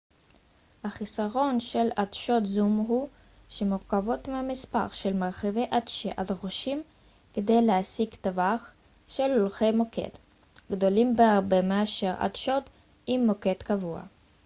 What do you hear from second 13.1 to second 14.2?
מוקד קבוע